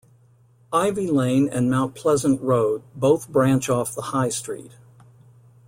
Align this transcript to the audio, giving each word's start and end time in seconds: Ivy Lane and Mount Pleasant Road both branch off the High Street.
Ivy 0.73 1.05
Lane 1.11 1.47
and 1.47 1.69
Mount 1.69 1.93
Pleasant 1.93 2.41
Road 2.41 2.81
both 2.95 3.29
branch 3.29 3.69
off 3.69 3.93
the 3.93 4.01
High 4.01 4.29
Street. 4.29 4.71